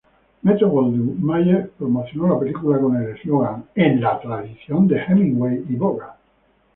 [0.41, 6.13] Metro-Goldwyn-Mayer promocionó la película con el eslogan: "En la tradición de Hemingway y Bogart".